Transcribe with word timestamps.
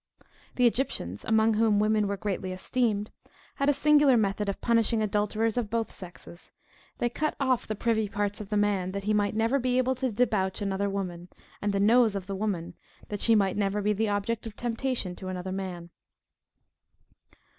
The 0.55 0.65
Egyptians, 0.65 1.23
among 1.23 1.53
whom 1.53 1.77
women 1.77 2.07
were 2.07 2.17
greatly 2.17 2.51
esteemed, 2.51 3.11
had 3.57 3.69
a 3.69 3.71
singular 3.71 4.17
method 4.17 4.49
of 4.49 4.59
punishing 4.59 4.99
adulterers 4.99 5.57
of 5.59 5.69
both 5.69 5.91
sexes; 5.91 6.51
they 6.97 7.07
cut 7.07 7.35
off 7.39 7.67
the 7.67 7.75
privy 7.75 8.09
parts 8.09 8.41
of 8.41 8.49
the 8.49 8.57
man, 8.57 8.93
that 8.93 9.03
he 9.03 9.13
might 9.13 9.35
never 9.35 9.59
be 9.59 9.77
able 9.77 9.93
to 9.93 10.11
debauch 10.11 10.59
another 10.59 10.89
woman; 10.89 11.27
and 11.61 11.71
the 11.71 11.79
nose 11.79 12.15
of 12.15 12.25
the 12.25 12.35
woman, 12.35 12.73
that 13.09 13.21
she 13.21 13.35
might 13.35 13.57
never 13.57 13.79
be 13.79 13.93
the 13.93 14.09
object 14.09 14.47
of 14.47 14.55
temptation 14.55 15.15
to 15.17 15.27
another 15.27 15.51
man. 15.51 15.91